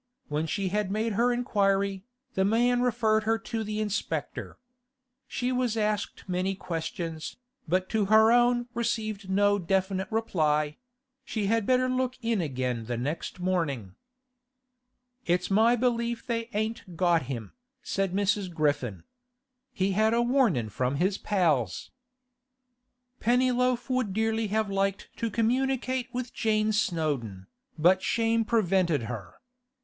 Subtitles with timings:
[0.29, 2.03] When she had made her inquiry,
[2.33, 4.57] the man referred her to the inspector.
[5.27, 10.77] She was asked many questions, but to her own received no definite reply;
[11.23, 13.93] she had better look in again the next morning.
[15.27, 18.51] 'It's my belief they ain't got him,' said Mrs.
[18.51, 19.03] Griffin.
[19.71, 21.91] 'He's had a warnin' from his pals.'
[23.19, 27.45] Pennyloaf would dearly have liked to communicate with Jane Snowdon,
[27.77, 29.35] but shame prevented her.